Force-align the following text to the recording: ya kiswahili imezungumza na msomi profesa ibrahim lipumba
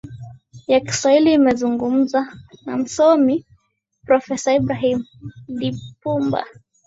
ya 0.67 0.79
kiswahili 0.79 1.33
imezungumza 1.33 2.27
na 2.65 2.77
msomi 2.77 3.45
profesa 4.05 4.53
ibrahim 4.53 5.05
lipumba 5.47 6.45